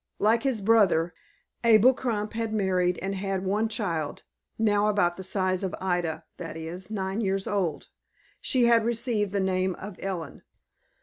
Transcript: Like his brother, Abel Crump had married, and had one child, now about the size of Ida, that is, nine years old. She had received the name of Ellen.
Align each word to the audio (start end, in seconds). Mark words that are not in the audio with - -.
Like 0.17 0.41
his 0.41 0.61
brother, 0.61 1.13
Abel 1.63 1.93
Crump 1.93 2.33
had 2.33 2.55
married, 2.55 2.97
and 3.03 3.13
had 3.13 3.45
one 3.45 3.69
child, 3.69 4.23
now 4.57 4.87
about 4.87 5.15
the 5.15 5.21
size 5.21 5.61
of 5.61 5.75
Ida, 5.79 6.25
that 6.37 6.57
is, 6.57 6.89
nine 6.89 7.21
years 7.21 7.45
old. 7.45 7.89
She 8.39 8.65
had 8.65 8.83
received 8.83 9.31
the 9.31 9.39
name 9.39 9.75
of 9.75 9.97
Ellen. 9.99 10.41